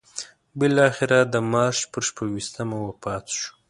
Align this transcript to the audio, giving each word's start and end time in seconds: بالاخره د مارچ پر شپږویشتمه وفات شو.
بالاخره 0.59 1.19
د 1.33 1.35
مارچ 1.51 1.77
پر 1.91 2.01
شپږویشتمه 2.07 2.77
وفات 2.87 3.25
شو. 3.37 3.49